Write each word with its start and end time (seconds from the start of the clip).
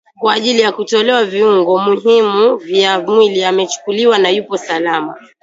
kwa 0.19 0.33
ajili 0.33 0.61
ya 0.61 0.71
kutolewa 0.71 1.25
viungo 1.25 1.77
muhimu 1.79 2.57
vya 2.57 2.99
mwili 2.99 3.43
amechukuliwa 3.43 4.17
na 4.17 4.29
yupo 4.29 4.57
salama 4.57 5.17